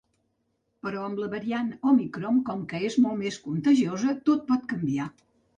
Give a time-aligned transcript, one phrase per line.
[0.85, 5.11] Però amb la variant òmicron, com que és molt més contagiosa, tot pot canviar.